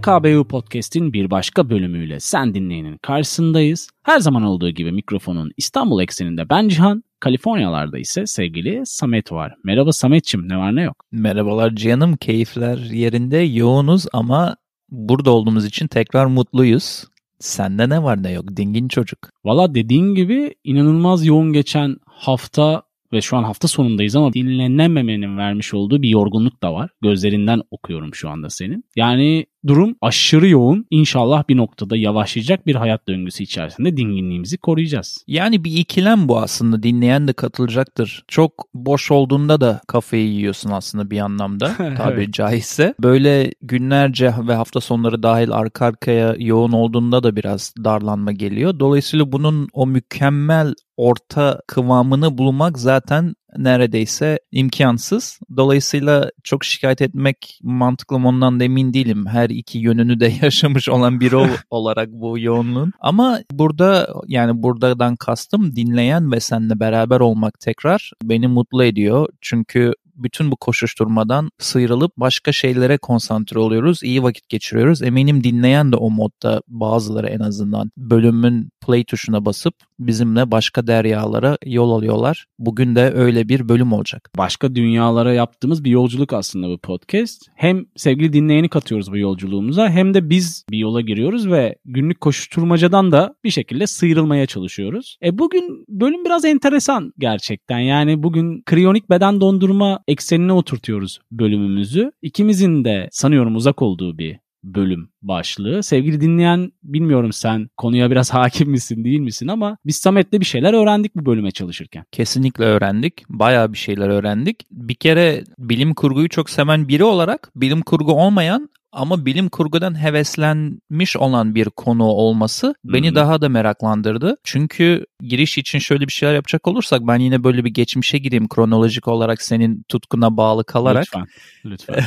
[0.00, 3.90] PKBU Podcast'in bir başka bölümüyle sen dinleyenin karşısındayız.
[4.02, 9.54] Her zaman olduğu gibi mikrofonun İstanbul ekseninde ben Cihan, Kaliforniyalarda ise sevgili Samet var.
[9.64, 11.04] Merhaba Sametçim ne var ne yok?
[11.12, 14.56] Merhabalar canım keyifler yerinde yoğunuz ama
[14.90, 17.04] burada olduğumuz için tekrar mutluyuz.
[17.38, 19.18] Sende ne var ne yok dingin çocuk.
[19.44, 25.74] Valla dediğin gibi inanılmaz yoğun geçen hafta ve şu an hafta sonundayız ama dinlenememenin vermiş
[25.74, 26.90] olduğu bir yorgunluk da var.
[27.02, 28.84] Gözlerinden okuyorum şu anda senin.
[28.96, 30.86] Yani durum aşırı yoğun.
[30.90, 35.24] İnşallah bir noktada yavaşlayacak bir hayat döngüsü içerisinde dinginliğimizi koruyacağız.
[35.26, 36.82] Yani bir ikilem bu aslında.
[36.82, 38.24] Dinleyen de katılacaktır.
[38.28, 42.32] Çok boş olduğunda da kafayı yiyorsun aslında bir anlamda tabiri evet.
[42.32, 42.94] caizse.
[43.02, 48.80] Böyle günlerce ve hafta sonları dahil arka arkaya yoğun olduğunda da biraz darlanma geliyor.
[48.80, 55.40] Dolayısıyla bunun o mükemmel orta kıvamını bulmak zaten neredeyse imkansız.
[55.56, 59.26] Dolayısıyla çok şikayet etmek mantıklı mı ondan da emin değilim.
[59.26, 61.36] Her iki yönünü de yaşamış olan biri
[61.70, 62.92] olarak bu yoğunluğun.
[63.00, 69.28] Ama burada yani buradan kastım dinleyen ve seninle beraber olmak tekrar beni mutlu ediyor.
[69.40, 69.92] Çünkü
[70.22, 74.02] bütün bu koşuşturmadan sıyrılıp başka şeylere konsantre oluyoruz.
[74.02, 75.02] İyi vakit geçiriyoruz.
[75.02, 81.58] Eminim dinleyen de o modda bazıları en azından bölümün play tuşuna basıp bizimle başka deryalara
[81.66, 82.46] yol alıyorlar.
[82.58, 84.30] Bugün de öyle bir bölüm olacak.
[84.38, 87.42] Başka dünyalara yaptığımız bir yolculuk aslında bu podcast.
[87.54, 93.12] Hem sevgili dinleyeni katıyoruz bu yolculuğumuza hem de biz bir yola giriyoruz ve günlük koşuşturmacadan
[93.12, 95.18] da bir şekilde sıyrılmaya çalışıyoruz.
[95.24, 97.78] E bugün bölüm biraz enteresan gerçekten.
[97.78, 102.12] Yani bugün kriyonik beden dondurma eksenine oturtuyoruz bölümümüzü.
[102.22, 105.82] İkimizin de sanıyorum uzak olduğu bir bölüm başlığı.
[105.82, 110.74] Sevgili dinleyen bilmiyorum sen konuya biraz hakim misin değil misin ama biz Samet'le bir şeyler
[110.74, 112.04] öğrendik bu bölüme çalışırken.
[112.12, 113.22] Kesinlikle öğrendik.
[113.28, 114.66] Bayağı bir şeyler öğrendik.
[114.70, 121.16] Bir kere bilim kurguyu çok seven biri olarak bilim kurgu olmayan ama bilim kurgudan heveslenmiş
[121.16, 123.14] olan bir konu olması beni hmm.
[123.14, 124.36] daha da meraklandırdı.
[124.44, 129.08] Çünkü giriş için şöyle bir şeyler yapacak olursak ben yine böyle bir geçmişe gireyim kronolojik
[129.08, 131.06] olarak senin tutkuna bağlı kalarak.
[131.06, 131.26] Lütfen.
[131.64, 132.04] Lütfen.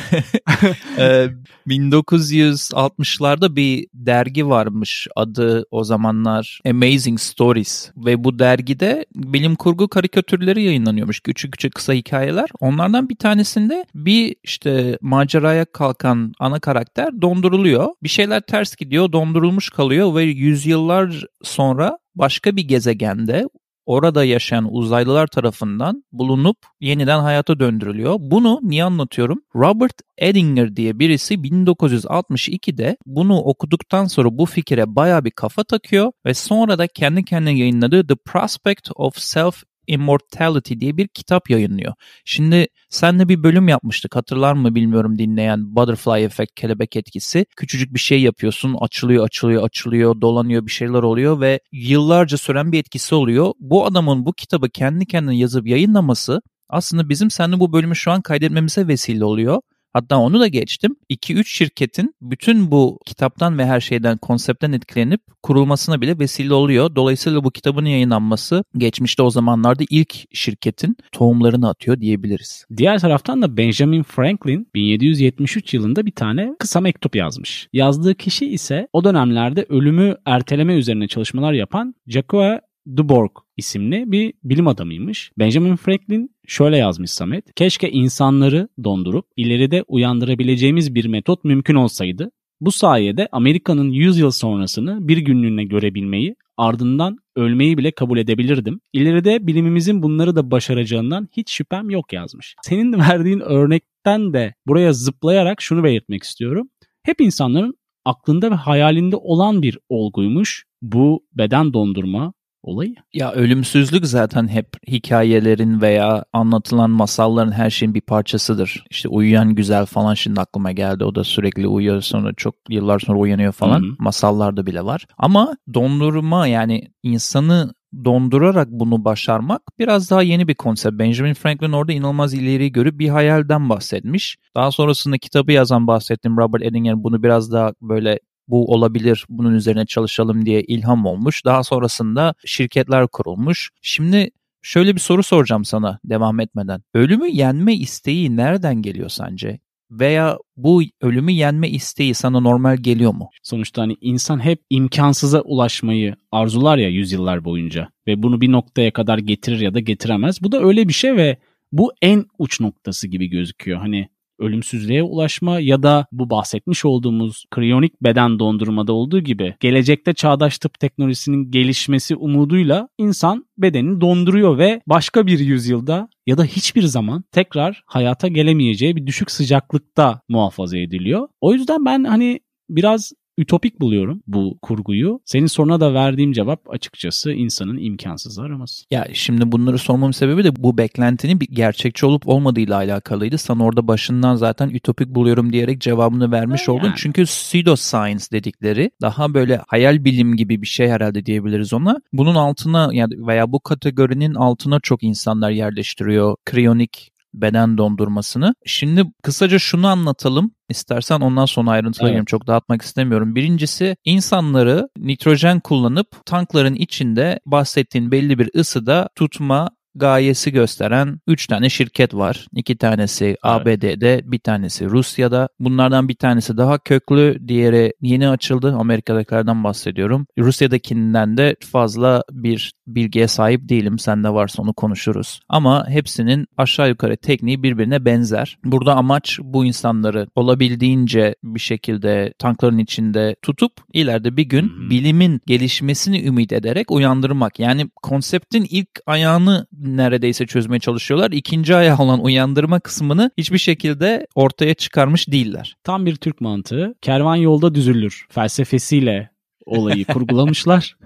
[1.67, 9.87] 1960'larda ee, bir dergi varmış adı o zamanlar Amazing Stories ve bu dergide bilim kurgu
[9.87, 11.19] karikatürleri yayınlanıyormuş.
[11.19, 12.49] Küçük küçük kısa hikayeler.
[12.59, 16.72] Onlardan bir tanesinde bir işte maceraya kalkan ana karakter
[17.21, 17.87] donduruluyor.
[18.03, 23.47] Bir şeyler ters gidiyor, dondurulmuş kalıyor ve yüzyıllar sonra başka bir gezegende
[23.85, 28.15] orada yaşayan uzaylılar tarafından bulunup yeniden hayata döndürülüyor.
[28.19, 29.41] Bunu niye anlatıyorum?
[29.55, 36.33] Robert Edinger diye birisi 1962'de bunu okuduktan sonra bu fikire baya bir kafa takıyor ve
[36.33, 41.93] sonra da kendi kendine yayınladığı The Prospect of Self Immortality diye bir kitap yayınlıyor.
[42.25, 47.45] Şimdi senle bir bölüm yapmıştık hatırlar mı bilmiyorum dinleyen Butterfly Effect kelebek etkisi.
[47.57, 52.79] Küçücük bir şey yapıyorsun açılıyor açılıyor açılıyor dolanıyor bir şeyler oluyor ve yıllarca süren bir
[52.79, 53.53] etkisi oluyor.
[53.59, 58.21] Bu adamın bu kitabı kendi kendine yazıp yayınlaması aslında bizim seninle bu bölümü şu an
[58.21, 59.61] kaydetmemize vesile oluyor.
[59.93, 60.95] Hatta onu da geçtim.
[61.09, 66.95] 2-3 şirketin bütün bu kitaptan ve her şeyden, konseptten etkilenip kurulmasına bile vesile oluyor.
[66.95, 72.65] Dolayısıyla bu kitabın yayınlanması geçmişte o zamanlarda ilk şirketin tohumlarını atıyor diyebiliriz.
[72.77, 77.67] Diğer taraftan da Benjamin Franklin 1773 yılında bir tane kısa mektup yazmış.
[77.73, 82.59] Yazdığı kişi ise o dönemlerde ölümü erteleme üzerine çalışmalar yapan Jacques
[82.95, 85.31] Dubourg isimli bir bilim adamıymış.
[85.39, 87.53] Benjamin Franklin şöyle yazmış Samet.
[87.55, 92.31] Keşke insanları dondurup ileride uyandırabileceğimiz bir metot mümkün olsaydı.
[92.61, 98.79] Bu sayede Amerika'nın 100 yıl sonrasını bir günlüğüne görebilmeyi, ardından ölmeyi bile kabul edebilirdim.
[98.93, 102.55] İleride bilimimizin bunları da başaracağından hiç şüphem yok yazmış.
[102.61, 106.69] Senin verdiğin örnekten de buraya zıplayarak şunu belirtmek istiyorum.
[107.03, 107.75] Hep insanların
[108.05, 112.95] aklında ve hayalinde olan bir olguymuş bu beden dondurma, olayı.
[113.13, 118.85] Ya ölümsüzlük zaten hep hikayelerin veya anlatılan masalların her şeyin bir parçasıdır.
[118.89, 121.03] İşte uyuyan güzel falan şimdi aklıma geldi.
[121.03, 123.81] O da sürekli uyuyor sonra çok yıllar sonra uyanıyor falan.
[123.81, 123.95] Hı-hı.
[123.99, 125.05] Masallarda bile var.
[125.17, 127.73] Ama dondurma yani insanı
[128.05, 130.99] dondurarak bunu başarmak biraz daha yeni bir konsept.
[130.99, 134.37] Benjamin Franklin orada inanılmaz ileri görüp bir hayalden bahsetmiş.
[134.55, 139.85] Daha sonrasında kitabı yazan bahsettim Robert Edinger bunu biraz daha böyle bu olabilir, bunun üzerine
[139.85, 141.45] çalışalım diye ilham olmuş.
[141.45, 143.69] Daha sonrasında şirketler kurulmuş.
[143.81, 144.29] Şimdi
[144.61, 146.83] şöyle bir soru soracağım sana devam etmeden.
[146.93, 149.59] Ölümü yenme isteği nereden geliyor sence?
[149.91, 153.29] Veya bu ölümü yenme isteği sana normal geliyor mu?
[153.43, 159.17] Sonuçta hani insan hep imkansıza ulaşmayı arzular ya yüzyıllar boyunca ve bunu bir noktaya kadar
[159.17, 160.41] getirir ya da getiremez.
[160.41, 161.37] Bu da öyle bir şey ve
[161.71, 163.79] bu en uç noktası gibi gözüküyor.
[163.79, 164.09] Hani
[164.39, 170.79] ölümsüzlüğe ulaşma ya da bu bahsetmiş olduğumuz kriyonik beden dondurmada olduğu gibi gelecekte çağdaş tıp
[170.79, 177.83] teknolojisinin gelişmesi umuduyla insan bedenini donduruyor ve başka bir yüzyılda ya da hiçbir zaman tekrar
[177.85, 181.27] hayata gelemeyeceği bir düşük sıcaklıkta muhafaza ediliyor.
[181.41, 182.39] O yüzden ben hani
[182.69, 185.19] biraz ütopik buluyorum bu kurguyu.
[185.25, 188.85] Senin soruna da verdiğim cevap açıkçası insanın imkansız araması.
[188.91, 193.37] Ya şimdi bunları sormamın sebebi de bu beklentinin bir gerçekçi olup olmadığıyla alakalıydı.
[193.37, 196.85] Sen orada başından zaten ütopik buluyorum diyerek cevabını vermiş oldun.
[196.85, 196.95] Yani.
[196.97, 201.97] Çünkü pseudoscience dedikleri daha böyle hayal bilim gibi bir şey herhalde diyebiliriz ona.
[202.13, 206.35] Bunun altına yani veya bu kategorinin altına çok insanlar yerleştiriyor.
[206.45, 208.55] Kriyonik beden dondurmasını.
[208.65, 210.51] Şimdi kısaca şunu anlatalım.
[210.69, 212.27] İstersen ondan sonra ayrıntıya evet.
[212.27, 213.35] Çok dağıtmak istemiyorum.
[213.35, 221.69] Birincisi insanları nitrojen kullanıp tankların içinde bahsettiğin belli bir ısıda tutma gayesi gösteren 3 tane
[221.69, 222.47] şirket var.
[222.55, 223.37] 2 tanesi evet.
[223.43, 225.49] ABD'de, bir tanesi Rusya'da.
[225.59, 228.75] Bunlardan bir tanesi daha köklü, diğeri yeni açıldı.
[228.77, 230.27] Amerika'dakilerden bahsediyorum.
[230.37, 233.99] Rusya'dakinden de fazla bir bilgiye sahip değilim.
[233.99, 235.39] Sende varsa onu konuşuruz.
[235.49, 238.57] Ama hepsinin aşağı yukarı tekniği birbirine benzer.
[238.65, 246.25] Burada amaç bu insanları olabildiğince bir şekilde tankların içinde tutup ileride bir gün bilimin gelişmesini
[246.25, 247.59] ümit ederek uyandırmak.
[247.59, 251.31] Yani konseptin ilk ayağını neredeyse çözmeye çalışıyorlar.
[251.31, 255.75] İkinci ayağı olan uyandırma kısmını hiçbir şekilde ortaya çıkarmış değiller.
[255.83, 256.95] Tam bir Türk mantığı.
[257.01, 259.29] Kervan yolda düzülür felsefesiyle
[259.65, 260.97] olayı kurgulamışlar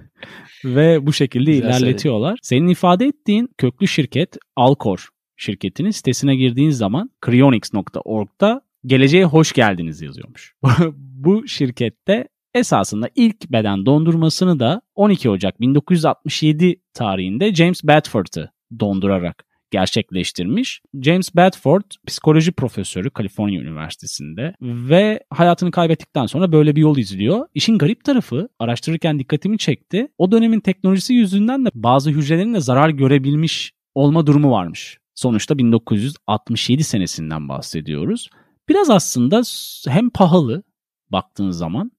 [0.66, 2.30] ve bu şekilde Güzel ilerletiyorlar.
[2.30, 2.44] Söyledim.
[2.44, 5.08] Senin ifade ettiğin köklü şirket Alcor
[5.38, 10.56] şirketinin sitesine girdiğin zaman cryonics.org'da geleceğe hoş geldiniz yazıyormuş.
[10.98, 20.82] bu şirkette esasında ilk beden dondurmasını da 12 Ocak 1967 tarihinde James Bedford'ı dondurarak gerçekleştirmiş.
[21.02, 27.48] James Bedford psikoloji profesörü Kaliforniya Üniversitesi'nde ve hayatını kaybettikten sonra böyle bir yol izliyor.
[27.54, 30.08] İşin garip tarafı araştırırken dikkatimi çekti.
[30.18, 34.98] O dönemin teknolojisi yüzünden de bazı hücrelerin de zarar görebilmiş olma durumu varmış.
[35.16, 38.30] Sonuçta 1967 senesinden bahsediyoruz.
[38.70, 39.42] Biraz aslında
[39.88, 40.64] hem pahalı
[41.12, 41.92] baktığın zaman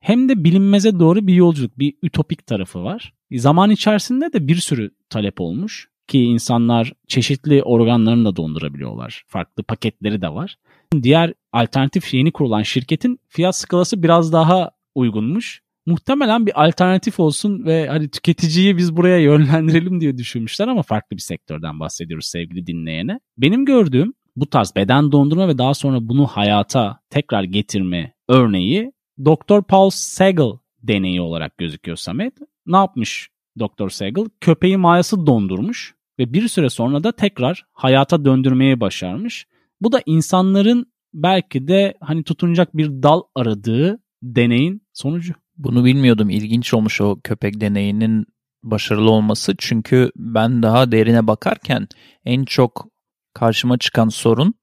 [0.00, 3.12] hem de bilinmeze doğru bir yolculuk, bir ütopik tarafı var.
[3.32, 9.24] Zaman içerisinde de bir sürü talep olmuş ki insanlar çeşitli organlarını da dondurabiliyorlar.
[9.26, 10.56] Farklı paketleri de var.
[11.02, 15.62] Diğer alternatif yeni kurulan şirketin fiyat skalası biraz daha uygunmuş.
[15.86, 21.22] Muhtemelen bir alternatif olsun ve hani tüketiciyi biz buraya yönlendirelim diye düşünmüşler ama farklı bir
[21.22, 23.20] sektörden bahsediyoruz sevgili dinleyene.
[23.38, 28.92] Benim gördüğüm bu tarz beden dondurma ve daha sonra bunu hayata tekrar getirme örneği
[29.24, 29.62] Dr.
[29.62, 32.34] Paul Sagal deneyi olarak gözüküyor Samet.
[32.66, 33.28] Ne yapmış
[33.58, 33.88] Dr.
[33.88, 34.26] Sagal?
[34.40, 39.46] Köpeği mayası dondurmuş ve bir süre sonra da tekrar hayata döndürmeyi başarmış.
[39.80, 45.34] Bu da insanların belki de hani tutunacak bir dal aradığı deneyin sonucu.
[45.56, 46.30] Bunu bilmiyordum.
[46.30, 48.26] İlginç olmuş o köpek deneyinin
[48.62, 49.54] başarılı olması.
[49.58, 51.88] Çünkü ben daha derine bakarken
[52.24, 52.88] en çok
[53.34, 54.54] karşıma çıkan sorun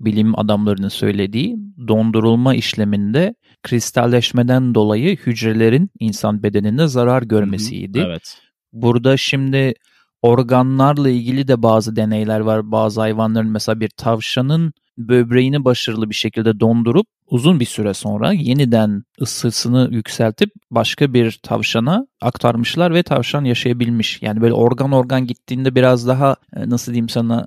[0.00, 1.56] bilim adamlarının söylediği
[1.88, 8.04] dondurulma işleminde kristalleşmeden dolayı hücrelerin insan bedeninde zarar görmesiydi.
[8.06, 8.38] Evet.
[8.72, 9.74] Burada şimdi
[10.22, 12.72] organlarla ilgili de bazı deneyler var.
[12.72, 19.04] Bazı hayvanların mesela bir tavşanın böbreğini başarılı bir şekilde dondurup uzun bir süre sonra yeniden
[19.20, 24.22] ısısını yükseltip başka bir tavşana aktarmışlar ve tavşan yaşayabilmiş.
[24.22, 27.46] Yani böyle organ organ gittiğinde biraz daha e, nasıl diyeyim sana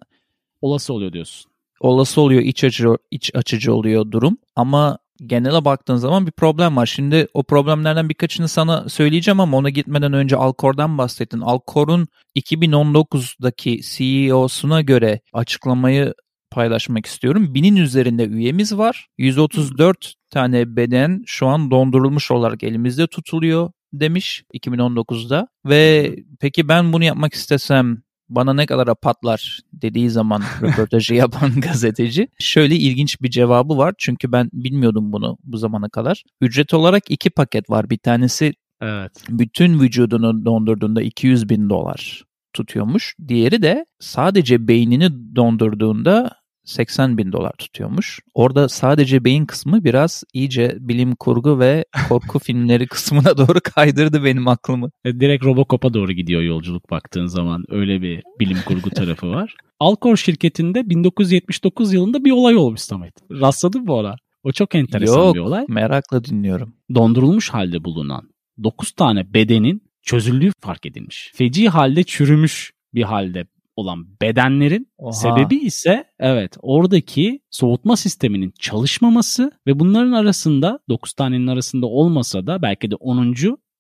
[0.62, 1.52] olası oluyor diyorsun.
[1.80, 6.86] Olası oluyor, iç açıcı, iç açıcı oluyor durum ama genele baktığın zaman bir problem var.
[6.86, 11.40] Şimdi o problemlerden birkaçını sana söyleyeceğim ama ona gitmeden önce Alcor'dan bahsettin.
[11.40, 16.14] Alcor'un 2019'daki CEO'suna göre açıklamayı
[16.52, 17.54] paylaşmak istiyorum.
[17.54, 19.08] Binin üzerinde üyemiz var.
[19.18, 25.48] 134 tane beden şu an dondurulmuş olarak elimizde tutuluyor demiş 2019'da.
[25.66, 32.28] Ve peki ben bunu yapmak istesem bana ne kadar patlar dediği zaman röportajı yapan gazeteci
[32.40, 33.94] şöyle ilginç bir cevabı var.
[33.98, 36.24] Çünkü ben bilmiyordum bunu bu zamana kadar.
[36.42, 37.90] Ücret olarak iki paket var.
[37.90, 39.12] Bir tanesi evet.
[39.30, 43.16] bütün vücudunu dondurduğunda 200 bin dolar tutuyormuş.
[43.28, 46.32] Diğeri de sadece beynini dondurduğunda
[46.66, 48.20] 80 bin dolar tutuyormuş.
[48.34, 54.48] Orada sadece beyin kısmı biraz iyice bilim kurgu ve korku filmleri kısmına doğru kaydırdı benim
[54.48, 54.90] aklımı.
[55.06, 57.64] E, direkt Robocop'a doğru gidiyor yolculuk baktığın zaman.
[57.70, 59.56] Öyle bir bilim kurgu tarafı var.
[59.80, 63.14] Alcor şirketinde 1979 yılında bir olay olmuş Samet.
[63.32, 64.16] Rastladın mı ona?
[64.44, 65.66] O çok enteresan Yok, bir olay.
[65.70, 66.74] merakla dinliyorum.
[66.96, 68.30] Dondurulmuş halde bulunan
[68.64, 71.32] 9 tane bedenin çözüldüğü fark edilmiş.
[71.36, 73.46] Feci halde çürümüş bir halde
[73.76, 75.12] olan bedenlerin Oha.
[75.12, 82.62] sebebi ise evet oradaki soğutma sisteminin çalışmaması ve bunların arasında 9 tanenin arasında olmasa da
[82.62, 83.34] belki de 10.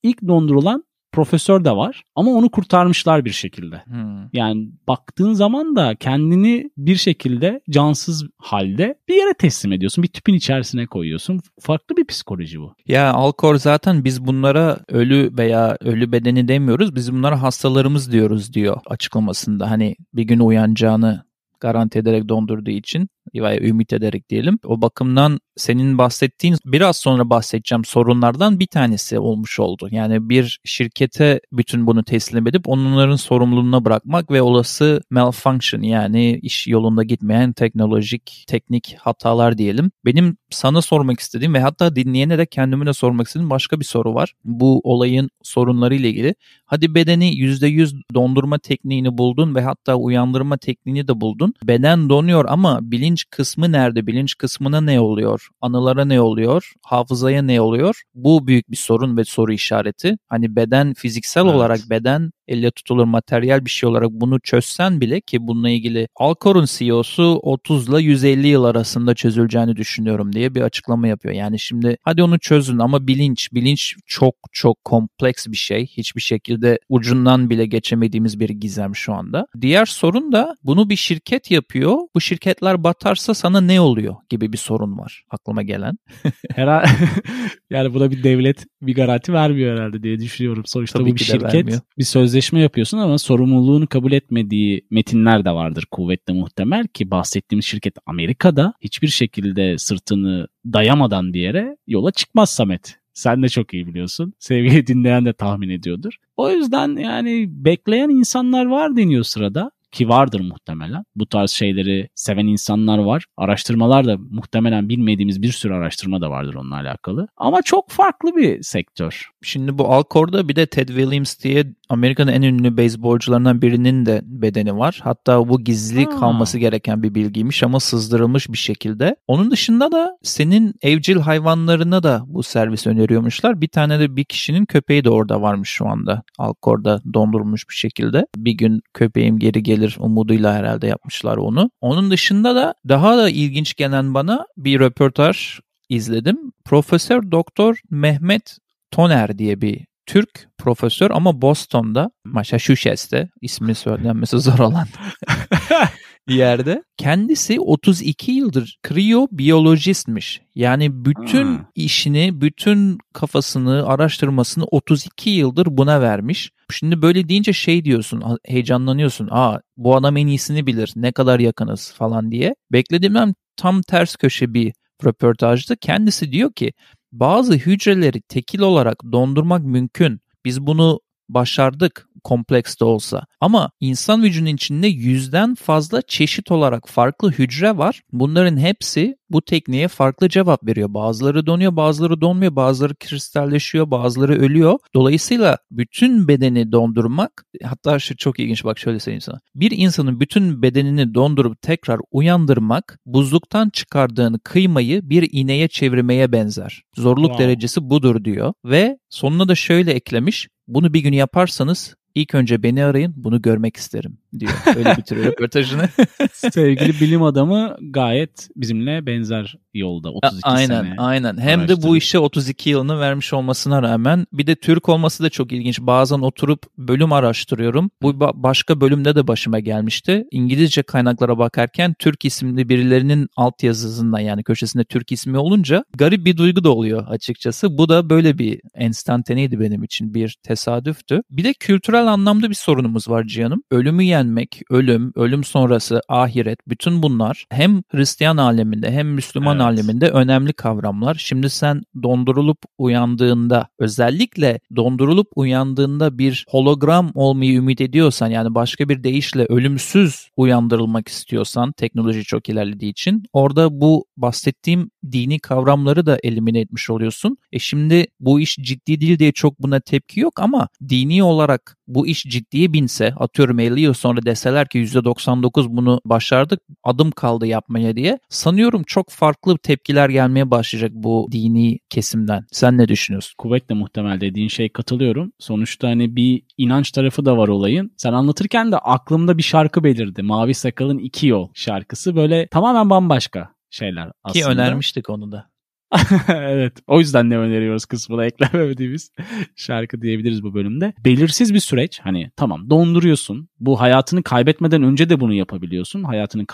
[0.04, 0.84] ilk dondurulan
[1.15, 3.84] profesör de var ama onu kurtarmışlar bir şekilde.
[3.86, 4.29] Hmm.
[4.34, 10.03] Yani baktığın zaman da kendini bir şekilde cansız halde bir yere teslim ediyorsun.
[10.03, 11.41] Bir tüpün içerisine koyuyorsun.
[11.60, 12.75] Farklı bir psikoloji bu.
[12.88, 16.95] Ya Alkor zaten biz bunlara ölü veya ölü bedeni demiyoruz.
[16.95, 19.72] Biz bunlara hastalarımız diyoruz diyor açıklamasında.
[19.72, 21.25] Hani bir gün uyanacağını
[21.60, 24.60] garanti ederek dondurduğu için veya ümit ederek diyelim.
[24.65, 29.88] O bakımdan senin bahsettiğin biraz sonra bahsedeceğim sorunlardan bir tanesi olmuş oldu.
[29.91, 36.67] Yani bir şirkete bütün bunu teslim edip onların sorumluluğuna bırakmak ve olası malfunction yani iş
[36.67, 39.91] yolunda gitmeyen teknolojik, teknik hatalar diyelim.
[40.05, 44.13] Benim sana sormak istediğim ve hatta dinleyene de kendime de sormak istediğim başka bir soru
[44.13, 44.34] var.
[44.44, 46.36] Bu olayın sorunları ile ilgili.
[46.65, 51.53] Hadi bedeni %100 dondurma tekniğini buldun ve hatta uyandırma tekniğini de buldun.
[51.63, 52.79] Beden donuyor ama
[53.15, 54.07] bilinç kısmı nerede?
[54.07, 55.48] Bilinç kısmına ne oluyor?
[55.62, 56.74] Anılara ne oluyor?
[56.84, 58.01] Hafızaya ne oluyor?
[58.15, 60.17] Bu büyük bir sorun ve soru işareti.
[60.27, 61.55] Hani beden fiziksel Evet.
[61.55, 66.66] olarak beden elle tutulur materyal bir şey olarak bunu çözsen bile ki bununla ilgili Alcor'un
[66.66, 71.34] CEO'su 30 ile 150 yıl arasında çözüleceğini düşünüyorum diye bir açıklama yapıyor.
[71.34, 75.86] Yani şimdi hadi onu çözün ama bilinç, bilinç çok çok kompleks bir şey.
[75.86, 79.48] Hiçbir şekilde ucundan bile geçemediğimiz bir gizem şu anda.
[79.62, 81.98] Diğer sorun da bunu bir şirket yapıyor.
[82.16, 85.98] Bu şirketler batarsa sana ne oluyor gibi bir sorun var aklıma gelen.
[86.56, 86.88] Herhalde
[87.70, 90.64] yani buna bir devlet bir garanti vermiyor herhalde diye düşünüyorum.
[90.66, 92.04] Sonuçta Tabii bu bir şirket, bir
[92.36, 98.74] sözleşme yapıyorsun ama sorumluluğunu kabul etmediği metinler de vardır kuvvetle muhtemel ki bahsettiğimiz şirket Amerika'da
[98.82, 103.00] hiçbir şekilde sırtını dayamadan bir yere yola çıkmaz Samet.
[103.13, 104.34] Sen de çok iyi biliyorsun.
[104.39, 106.13] Sevgili dinleyen de tahmin ediyordur.
[106.38, 111.04] O yüzden yani bekleyen insanlar var deniyor sırada ki vardır muhtemelen.
[111.16, 113.25] Bu tarz şeyleri seven insanlar var.
[113.38, 117.28] Araştırmalar da muhtemelen bilmediğimiz bir sürü araştırma da vardır onunla alakalı.
[117.38, 119.30] Ama çok farklı bir sektör.
[119.42, 124.78] Şimdi bu Alcor'da bir de Ted Williams diye Amerika'nın en ünlü beyzbolcularından birinin de bedeni
[124.78, 125.00] var.
[125.04, 126.20] Hatta bu gizli Aa.
[126.20, 129.16] kalması gereken bir bilgiymiş ama sızdırılmış bir şekilde.
[129.28, 133.62] Onun dışında da senin evcil hayvanlarına da bu servis öneriyormuşlar.
[133.62, 136.24] Bir tane de bir kişinin köpeği de orada varmış şu anda.
[136.38, 138.25] Alcor'da dondurulmuş bir şekilde.
[138.36, 141.72] Bir gün köpeğim geri gelir umuduyla herhalde yapmışlar onu.
[141.82, 146.38] Onun dışında da daha da ilginç gelen bana bir röportaj izledim.
[146.65, 148.58] Profesör Doktor Mehmet
[148.92, 154.88] Toner diye bir Türk profesör ama Boston'da, Massachusetts'te ismi söylenmesi zor olan
[156.27, 156.84] yerde.
[156.98, 160.41] Kendisi 32 yıldır kriyobiyolojistmiş.
[160.55, 161.65] Yani bütün Hmm.
[161.75, 166.51] işini, bütün kafasını, araştırmasını 32 yıldır buna vermiş.
[166.72, 169.27] Şimdi böyle deyince şey diyorsun, heyecanlanıyorsun.
[169.32, 172.55] Aa bu adam en iyisini bilir, ne kadar yakınız falan diye.
[172.72, 174.74] Beklediğimden tam ters köşe bir
[175.05, 176.74] röportajda kendisi diyor ki
[177.12, 180.20] bazı hücreleri tekil olarak dondurmak mümkün.
[180.46, 183.25] Biz bunu başardık kompleks de olsa.
[183.41, 188.01] Ama insan vücudunun içinde yüzden fazla çeşit olarak farklı hücre var.
[188.12, 190.94] Bunların hepsi bu tekniğe farklı cevap veriyor.
[190.94, 194.79] Bazıları donuyor, bazıları donmuyor, bazıları kristalleşiyor, bazıları ölüyor.
[194.96, 197.32] Dolayısıyla bütün bedeni dondurmak,
[197.63, 199.39] hatta şu çok ilginç bak şöyle söyleyeyim sana.
[199.55, 206.84] Bir insanın bütün bedenini dondurup tekrar uyandırmak, buzluktan çıkardığın kıymayı bir iğneye çevirmeye benzer.
[206.96, 207.44] Zorluk Wow.
[207.44, 208.53] derecesi budur diyor.
[208.65, 210.48] Ve sonuna da şöyle eklemiş.
[210.67, 214.51] Bunu bir gün yaparsanız ilk önce beni arayın bunu görmek isterim diyor.
[214.75, 215.89] Öyle bitiriyor röportajını.
[216.34, 220.96] Sevgili bilim adamı gayet bizimle benzer yolda 32 aynen sene.
[220.98, 221.38] aynen.
[221.38, 225.51] Hem de bu işe 32 yılını vermiş olmasına rağmen bir de Türk olması da çok
[225.51, 225.79] ilginç.
[225.79, 227.89] Bazen oturup bölüm araştırıyorum.
[228.01, 230.25] Bu ba- başka bölümde de başıma gelmişti.
[230.32, 236.63] İngilizce kaynaklara bakarken Türk isimli birilerinin altyazısında yani köşesinde Türk ismi olunca garip bir duygu
[236.63, 237.77] da oluyor açıkçası.
[237.77, 241.22] Bu da böyle bir enstantaneydi benim için bir tesadüftü.
[241.29, 243.62] Bir de kültürel anlamda bir sorunumuz var Cihan'ım.
[243.72, 249.64] Ölümü yenmek, ölüm, ölüm sonrası, ahiret bütün bunlar hem Hristiyan aleminde hem Müslüman Evet.
[249.65, 251.15] Aleminde önemli kavramlar.
[251.19, 259.03] Şimdi sen dondurulup uyandığında özellikle dondurulup uyandığında bir hologram olmayı ümit ediyorsan yani başka bir
[259.03, 266.60] deyişle ölümsüz uyandırılmak istiyorsan teknoloji çok ilerlediği için orada bu bahsettiğim dini kavramları da elimine
[266.60, 267.38] etmiş oluyorsun.
[267.51, 272.07] E şimdi bu iş ciddi değil diye çok buna tepki yok ama dini olarak bu
[272.07, 277.95] iş ciddiye binse atıyorum 50 yıl sonra deseler ki %99 bunu başardık adım kaldı yapmaya
[277.95, 282.46] diye sanıyorum çok farklı farklı tepkiler gelmeye başlayacak bu dini kesimden.
[282.52, 283.36] Sen ne düşünüyorsun?
[283.38, 285.32] Kuvvetle muhtemel dediğin şey katılıyorum.
[285.40, 287.92] Sonuçta hani bir inanç tarafı da var olayın.
[287.98, 290.24] Sen anlatırken de aklımda bir şarkı belirdi.
[290.24, 294.46] Mavi Sakal'ın İki Yol şarkısı böyle tamamen bambaşka şeyler aslında.
[294.46, 295.50] Ki önermiştik onu da.
[296.28, 296.74] evet.
[296.88, 299.12] O yüzden ne öneriyoruz kısmına eklemediğimiz
[299.56, 300.94] şarkı diyebiliriz bu bölümde.
[301.06, 302.00] Belirsiz bir süreç.
[302.00, 303.50] Hani tamam donduruyorsun.
[303.60, 306.04] Bu hayatını kaybetmeden önce de bunu yapabiliyorsun.
[306.04, 306.46] Hayatını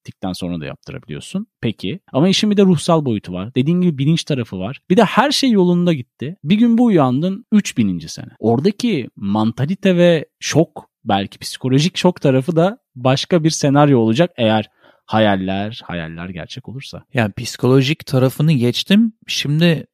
[0.00, 1.46] kaybettikten sonra da yaptırabiliyorsun.
[1.60, 2.00] Peki.
[2.12, 3.54] Ama işin bir de ruhsal boyutu var.
[3.54, 4.80] Dediğin gibi bilinç tarafı var.
[4.90, 6.36] Bir de her şey yolunda gitti.
[6.44, 7.98] Bir gün bu uyandın 3000.
[7.98, 8.30] sene.
[8.38, 14.68] Oradaki mantalite ve şok belki psikolojik şok tarafı da başka bir senaryo olacak eğer
[15.06, 17.04] hayaller, hayaller gerçek olursa.
[17.14, 19.12] Yani psikolojik tarafını geçtim.
[19.26, 19.86] Şimdi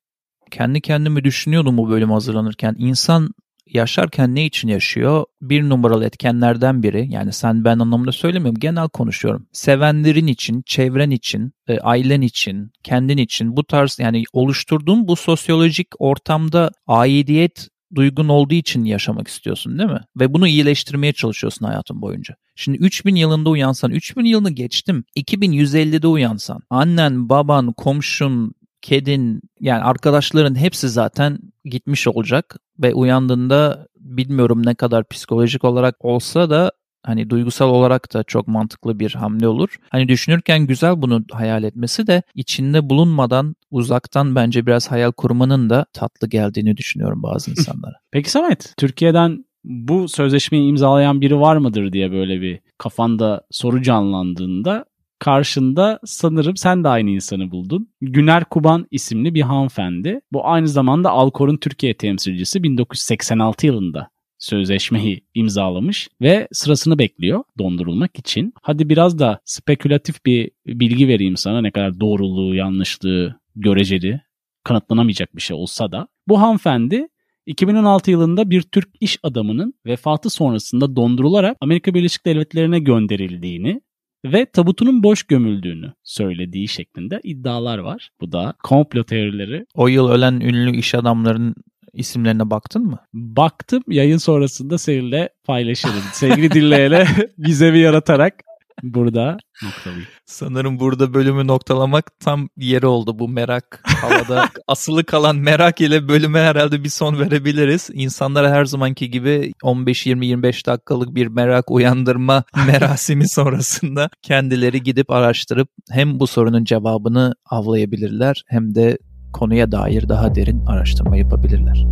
[0.50, 2.74] kendi kendimi düşünüyordum bu bölüm hazırlanırken.
[2.78, 3.30] İnsan
[3.66, 5.24] yaşarken ne için yaşıyor?
[5.40, 9.46] Bir numaralı etkenlerden biri yani sen ben anlamında söylemiyorum genel konuşuyorum.
[9.52, 15.88] Sevenlerin için, çevren için, e, ailen için, kendin için bu tarz yani oluşturduğun bu sosyolojik
[15.98, 20.00] ortamda aidiyet duygun olduğu için yaşamak istiyorsun değil mi?
[20.20, 22.34] Ve bunu iyileştirmeye çalışıyorsun hayatın boyunca.
[22.54, 25.04] Şimdi 3000 yılında uyansan, 3000 yılını geçtim.
[25.16, 28.54] 2150'de uyansan, annen, baban, komşun,
[28.86, 36.50] kedin yani arkadaşların hepsi zaten gitmiş olacak ve uyandığında bilmiyorum ne kadar psikolojik olarak olsa
[36.50, 39.76] da hani duygusal olarak da çok mantıklı bir hamle olur.
[39.90, 45.86] Hani düşünürken güzel bunu hayal etmesi de içinde bulunmadan uzaktan bence biraz hayal kurmanın da
[45.92, 47.94] tatlı geldiğini düşünüyorum bazı insanlara.
[48.10, 54.84] Peki Samet, Türkiye'den bu sözleşmeyi imzalayan biri var mıdır diye böyle bir kafanda soru canlandığında
[55.18, 57.88] karşında sanırım sen de aynı insanı buldun.
[58.00, 60.20] Güner Kuban isimli bir hanımefendi.
[60.32, 64.08] Bu aynı zamanda Alkor'un Türkiye temsilcisi 1986 yılında
[64.38, 68.52] sözleşmeyi imzalamış ve sırasını bekliyor dondurulmak için.
[68.62, 74.20] Hadi biraz da spekülatif bir bilgi vereyim sana ne kadar doğruluğu, yanlışlığı, göreceli,
[74.64, 76.08] kanıtlanamayacak bir şey olsa da.
[76.28, 77.08] Bu hanımefendi
[77.46, 83.80] 2016 yılında bir Türk iş adamının vefatı sonrasında dondurularak Amerika Birleşik Devletleri'ne gönderildiğini
[84.24, 88.10] ve tabutunun boş gömüldüğünü söylediği şeklinde iddialar var.
[88.20, 89.66] Bu da komplo teorileri.
[89.74, 91.54] O yıl ölen ünlü iş adamlarının
[91.92, 92.98] isimlerine baktın mı?
[93.14, 93.82] Baktım.
[93.88, 96.02] Yayın sonrasında seninle paylaşırım.
[96.12, 97.04] Sevgili dinleyene
[97.38, 98.34] bir yaratarak
[98.82, 100.08] burada noktalayayım.
[100.26, 103.18] Sanırım burada bölümü noktalamak tam yeri oldu.
[103.18, 107.90] Bu merak havada asılı kalan merak ile bölüme herhalde bir son verebiliriz.
[107.92, 116.20] İnsanlara her zamanki gibi 15-20-25 dakikalık bir merak uyandırma merasimi sonrasında kendileri gidip araştırıp hem
[116.20, 118.98] bu sorunun cevabını avlayabilirler hem de
[119.32, 121.86] konuya dair daha derin araştırma yapabilirler.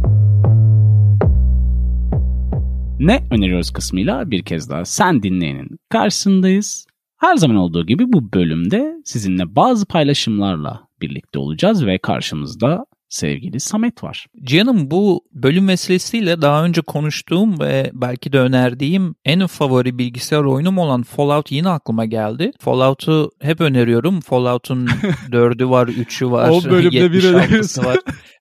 [3.00, 6.87] Ne öneriyoruz kısmıyla bir kez daha sen dinleyenin karşısındayız.
[7.16, 14.04] Her zaman olduğu gibi bu bölümde sizinle bazı paylaşımlarla birlikte olacağız ve karşımızda sevgili Samet
[14.04, 14.26] var.
[14.42, 20.78] Cihan'ım bu bölüm meselesiyle daha önce konuştuğum ve belki de önerdiğim en favori bilgisayar oyunum
[20.78, 22.50] olan Fallout yine aklıma geldi.
[22.59, 24.20] Fallout'u hep öneriyorum.
[24.20, 24.87] Fallout'un
[25.30, 27.85] 4'ü var, 3'ü var, o bölümde bir öneriyorsun.
[27.85, 27.96] var.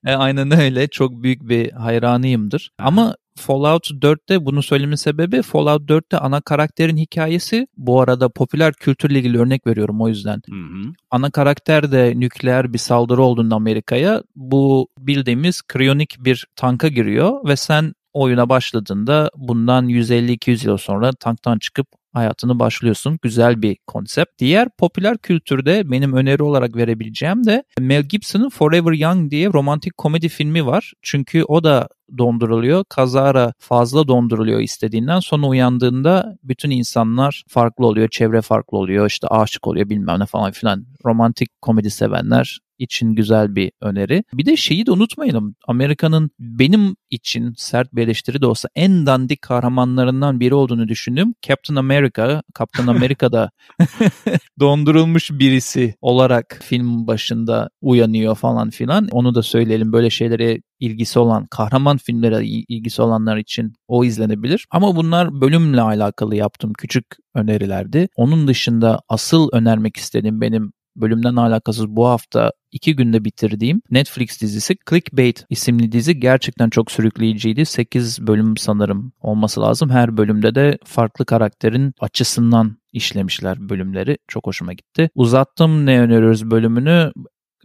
[0.06, 0.88] E, aynen öyle.
[0.88, 2.70] Çok büyük bir hayranıyımdır.
[2.78, 9.18] Ama Fallout 4'te bunu söylemin sebebi Fallout 4'te ana karakterin hikayesi bu arada popüler kültürle
[9.18, 10.42] ilgili örnek veriyorum o yüzden.
[10.50, 10.92] Hı hı.
[11.10, 17.56] Ana karakter de nükleer bir saldırı olduğunda Amerika'ya bu bildiğimiz kriyonik bir tanka giriyor ve
[17.56, 23.18] sen oyuna başladığında bundan 150-200 yıl sonra tanktan çıkıp hayatını başlıyorsun.
[23.22, 24.38] Güzel bir konsept.
[24.38, 30.28] Diğer popüler kültürde benim öneri olarak verebileceğim de Mel Gibson'ın Forever Young diye romantik komedi
[30.28, 30.92] filmi var.
[31.02, 32.84] Çünkü o da donduruluyor.
[32.88, 38.08] Kazara fazla donduruluyor istediğinden sonra uyandığında bütün insanlar farklı oluyor.
[38.08, 39.06] Çevre farklı oluyor.
[39.06, 40.86] işte aşık oluyor bilmem ne falan filan.
[41.04, 44.24] Romantik komedi sevenler için güzel bir öneri.
[44.32, 45.54] Bir de şeyi de unutmayalım.
[45.68, 51.34] Amerika'nın benim için sert bir eleştiri de olsa en dandik kahramanlarından biri olduğunu düşündüm.
[51.42, 53.50] Captain America, Captain America'da
[54.60, 59.08] dondurulmuş birisi olarak film başında uyanıyor falan filan.
[59.10, 64.66] Onu da söyleyelim böyle şeylere ilgisi olan, kahraman filmlere ilgisi olanlar için o izlenebilir.
[64.70, 68.08] Ama bunlar bölümle alakalı yaptığım küçük önerilerdi.
[68.16, 74.76] Onun dışında asıl önermek istediğim benim bölümden alakasız bu hafta iki günde bitirdiğim Netflix dizisi
[74.90, 77.66] Clickbait isimli dizi gerçekten çok sürükleyiciydi.
[77.66, 79.90] 8 bölüm sanırım olması lazım.
[79.90, 84.18] Her bölümde de farklı karakterin açısından işlemişler bölümleri.
[84.28, 85.10] Çok hoşuma gitti.
[85.14, 87.12] Uzattım ne öneriyoruz bölümünü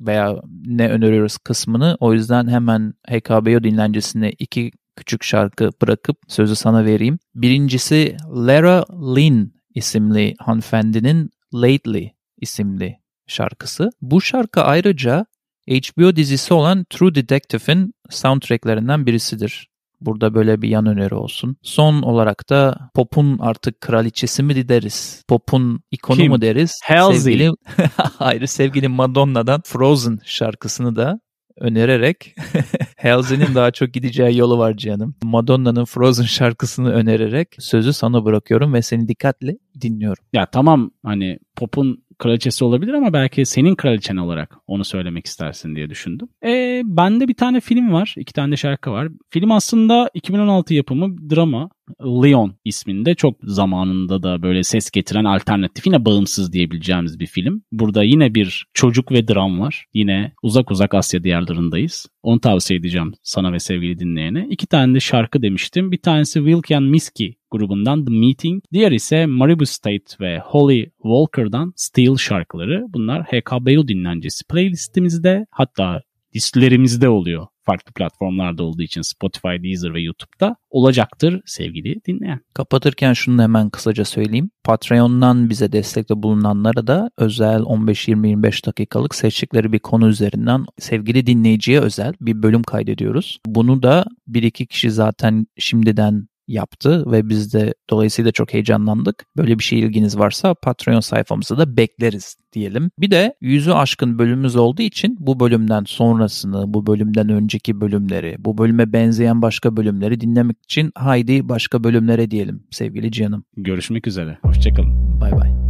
[0.02, 1.98] veya ne öneriyoruz kısmını.
[2.00, 7.20] O yüzden hemen HKBO dinlencesine iki küçük şarkı bırakıp sözü sana vereyim.
[7.36, 13.89] Birincisi Lara Lynn isimli hanımefendinin Lately isimli şarkısı.
[14.02, 15.26] Bu şarkı ayrıca
[15.70, 19.70] HBO dizisi olan True Detective'in soundtracklerinden birisidir.
[20.02, 21.58] Burada böyle bir yan öneri olsun.
[21.62, 25.24] Son olarak da pop'un artık kraliçesi mi deriz?
[25.28, 26.32] Pop'un ikonu Kim?
[26.32, 26.80] mu deriz?
[26.84, 27.20] Halsey.
[27.20, 27.52] Sevgili,
[27.98, 31.20] hayır sevgili Madonna'dan Frozen şarkısını da
[31.58, 32.36] önererek
[33.02, 35.15] Halsey'nin daha çok gideceği yolu var canım.
[35.24, 40.24] Madonna'nın Frozen şarkısını önererek sözü sana bırakıyorum ve seni dikkatle dinliyorum.
[40.34, 45.89] Ya tamam hani pop'un kraliçesi olabilir ama belki senin kraliçen olarak onu söylemek istersin diye
[45.89, 46.27] düşündüm.
[46.45, 48.15] E, bende bir tane film var.
[48.17, 49.08] iki tane de şarkı var.
[49.29, 51.69] Film aslında 2016 yapımı drama.
[52.01, 57.63] Leon isminde çok zamanında da böyle ses getiren alternatif yine bağımsız diyebileceğimiz bir film.
[57.71, 59.86] Burada yine bir çocuk ve dram var.
[59.93, 62.08] Yine uzak uzak Asya diyarlarındayız.
[62.23, 64.47] Onu tavsiye edeceğim sana ve sevgili dinleyene.
[64.49, 65.91] İki tane de şarkı demiştim.
[65.91, 68.63] Bir tanesi Wilkian Miski grubundan The Meeting.
[68.73, 72.85] Diğer ise Maribu State ve Holly Walker'dan Steel şarkıları.
[72.89, 76.01] Bunlar HKBU dinlencesi playlistimizde hatta
[76.35, 77.47] listelerimizde oluyor.
[77.63, 82.39] Farklı platformlarda olduğu için Spotify, Deezer ve YouTube'da olacaktır sevgili dinleyen.
[82.53, 84.51] Kapatırken şunu hemen kısaca söyleyeyim.
[84.63, 92.13] Patreon'dan bize destekte bulunanlara da özel 15-20-25 dakikalık seçtikleri bir konu üzerinden sevgili dinleyiciye özel
[92.21, 93.39] bir bölüm kaydediyoruz.
[93.45, 99.25] Bunu da bir iki kişi zaten şimdiden yaptı ve biz de dolayısıyla çok heyecanlandık.
[99.38, 102.91] Böyle bir şey ilginiz varsa Patreon sayfamızda da bekleriz diyelim.
[102.99, 108.57] Bir de yüzü aşkın bölümümüz olduğu için bu bölümden sonrasını, bu bölümden önceki bölümleri, bu
[108.57, 113.43] bölüme benzeyen başka bölümleri dinlemek için haydi başka bölümlere diyelim sevgili canım.
[113.57, 114.38] Görüşmek üzere.
[114.41, 115.21] Hoşçakalın.
[115.21, 115.68] Bay bay.